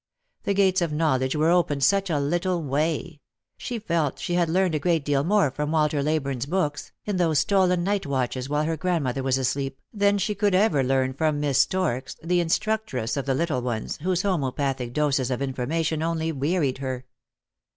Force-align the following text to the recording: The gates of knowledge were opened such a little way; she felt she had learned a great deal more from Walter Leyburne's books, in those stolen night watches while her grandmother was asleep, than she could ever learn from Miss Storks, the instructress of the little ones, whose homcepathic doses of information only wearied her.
The 0.45 0.55
gates 0.55 0.81
of 0.81 0.91
knowledge 0.91 1.35
were 1.35 1.51
opened 1.51 1.83
such 1.83 2.09
a 2.09 2.19
little 2.19 2.63
way; 2.63 3.21
she 3.55 3.77
felt 3.77 4.17
she 4.17 4.33
had 4.33 4.49
learned 4.49 4.73
a 4.73 4.79
great 4.79 5.05
deal 5.05 5.23
more 5.23 5.51
from 5.51 5.71
Walter 5.71 6.01
Leyburne's 6.01 6.47
books, 6.47 6.91
in 7.05 7.17
those 7.17 7.37
stolen 7.37 7.83
night 7.83 8.07
watches 8.07 8.49
while 8.49 8.63
her 8.63 8.75
grandmother 8.75 9.21
was 9.21 9.37
asleep, 9.37 9.77
than 9.93 10.17
she 10.17 10.33
could 10.33 10.55
ever 10.55 10.81
learn 10.83 11.13
from 11.13 11.39
Miss 11.39 11.59
Storks, 11.59 12.17
the 12.23 12.39
instructress 12.39 13.15
of 13.15 13.27
the 13.27 13.35
little 13.35 13.61
ones, 13.61 13.97
whose 14.01 14.23
homcepathic 14.23 14.91
doses 14.91 15.29
of 15.29 15.39
information 15.39 16.01
only 16.01 16.31
wearied 16.31 16.79
her. 16.79 17.05